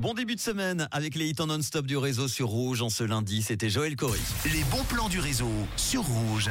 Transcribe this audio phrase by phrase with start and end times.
[0.00, 2.82] Bon début de semaine avec les hits en non-stop du réseau sur Rouge.
[2.82, 4.20] En ce lundi, c'était Joël Corry.
[4.44, 6.50] Les bons plans du réseau sur Rouge.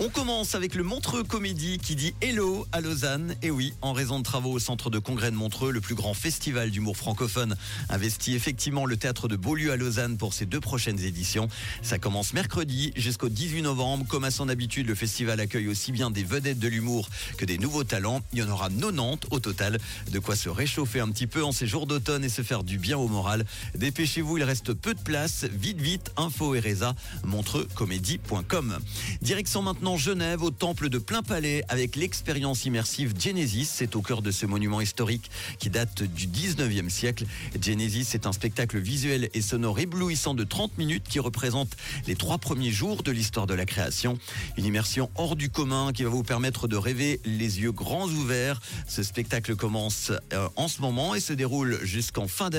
[0.00, 3.36] On commence avec le Montreux Comédie qui dit Hello à Lausanne.
[3.42, 6.14] Et oui, en raison de travaux au centre de congrès de Montreux, le plus grand
[6.14, 7.54] festival d'humour francophone
[7.88, 11.46] investit effectivement le théâtre de Beaulieu à Lausanne pour ses deux prochaines éditions.
[11.80, 14.04] Ça commence mercredi jusqu'au 18 novembre.
[14.08, 17.58] Comme à son habitude, le festival accueille aussi bien des vedettes de l'humour que des
[17.58, 18.20] nouveaux talents.
[18.32, 19.78] Il y en aura 90 au total.
[20.10, 22.78] De quoi se réchauffer un petit peu en ces jours d'automne et se faire du
[22.78, 23.44] bien au moral.
[23.74, 25.44] Dépêchez-vous, il reste peu de place.
[25.44, 28.78] Vite, vite, info et résa, montreuxcomédie.com.
[29.22, 33.68] Direction maintenant Genève au temple de plein palais avec l'expérience immersive Genesis.
[33.72, 37.26] C'est au cœur de ce monument historique qui date du 19e siècle.
[37.60, 41.70] Genesis est un spectacle visuel et sonore éblouissant de 30 minutes qui représente
[42.06, 44.18] les trois premiers jours de l'histoire de la création.
[44.56, 48.60] Une immersion hors du commun qui va vous permettre de rêver les yeux grands ouverts.
[48.88, 52.53] Ce spectacle commence euh, en ce moment et se déroule jusqu'en fin d'année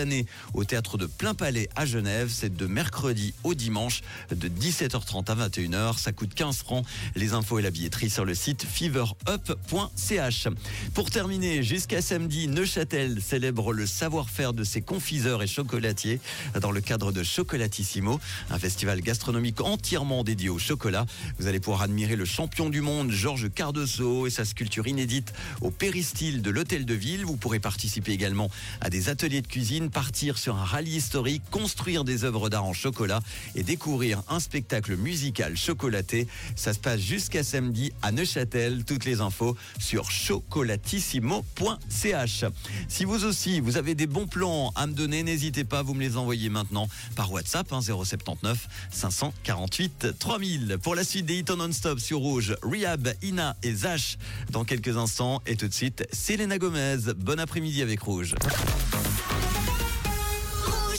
[0.53, 2.29] au théâtre de plein palais à Genève.
[2.31, 5.97] C'est de mercredi au dimanche de 17h30 à 21h.
[5.97, 6.85] Ça coûte 15 francs.
[7.15, 10.47] Les infos et la billetterie sur le site feverup.ch.
[10.93, 16.19] Pour terminer, jusqu'à samedi, Neuchâtel célèbre le savoir-faire de ses confiseurs et chocolatiers
[16.59, 21.05] dans le cadre de Chocolatissimo, un festival gastronomique entièrement dédié au chocolat.
[21.39, 25.71] Vous allez pouvoir admirer le champion du monde Georges Cardoso et sa sculpture inédite au
[25.71, 27.25] péristyle de l'hôtel de ville.
[27.25, 28.49] Vous pourrez participer également
[28.81, 32.73] à des ateliers de cuisine, partir sur un rallye historique, construire des œuvres d'art en
[32.73, 33.19] chocolat
[33.55, 36.27] et découvrir un spectacle musical chocolaté.
[36.55, 38.83] Ça se passe jusqu'à samedi à Neuchâtel.
[38.85, 42.45] Toutes les infos sur chocolatissimo.ch.
[42.87, 46.01] Si vous aussi, vous avez des bons plans à me donner, n'hésitez pas, vous me
[46.01, 50.77] les envoyez maintenant par WhatsApp, 079 548 3000.
[50.81, 54.17] Pour la suite des hits non-stop sur Rouge, Rehab, Ina et Zach
[54.51, 55.41] dans quelques instants.
[55.45, 56.97] Et tout de suite, Selena Gomez.
[57.17, 58.35] Bon après-midi avec Rouge.